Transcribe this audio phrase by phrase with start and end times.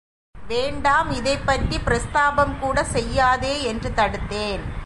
[0.47, 4.79] வேண்டாம், இதைப்பற்றிப் பிரஸ்தாபம்கூடச் செய்யாதே என்று தடுத்தேன்.